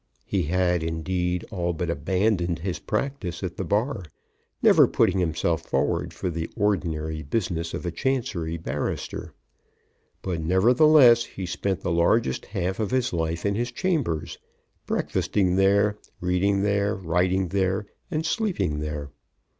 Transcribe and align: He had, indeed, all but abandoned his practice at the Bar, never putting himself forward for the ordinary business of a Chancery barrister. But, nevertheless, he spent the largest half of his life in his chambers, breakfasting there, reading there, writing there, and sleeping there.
He 0.25 0.41
had, 0.45 0.81
indeed, 0.81 1.45
all 1.51 1.73
but 1.73 1.91
abandoned 1.91 2.57
his 2.57 2.79
practice 2.79 3.43
at 3.43 3.55
the 3.55 3.63
Bar, 3.63 4.01
never 4.59 4.87
putting 4.87 5.19
himself 5.19 5.61
forward 5.61 6.11
for 6.11 6.31
the 6.31 6.49
ordinary 6.57 7.21
business 7.21 7.71
of 7.75 7.85
a 7.85 7.91
Chancery 7.91 8.57
barrister. 8.57 9.35
But, 10.23 10.41
nevertheless, 10.41 11.23
he 11.25 11.45
spent 11.45 11.81
the 11.81 11.91
largest 11.91 12.47
half 12.47 12.79
of 12.79 12.89
his 12.89 13.13
life 13.13 13.45
in 13.45 13.53
his 13.53 13.71
chambers, 13.71 14.39
breakfasting 14.87 15.55
there, 15.55 15.99
reading 16.19 16.63
there, 16.63 16.95
writing 16.95 17.49
there, 17.49 17.85
and 18.09 18.25
sleeping 18.25 18.79
there. 18.79 19.11